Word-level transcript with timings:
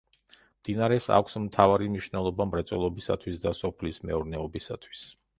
მდინარეს 0.59 1.07
აქვს 1.17 1.35
მთავარი 1.43 1.89
მნიშვნელობა 1.91 2.47
მრეწველობისათვის 2.53 3.37
და 3.43 3.53
სოფლის 3.59 4.01
მეურნეობისათვის. 4.11 5.03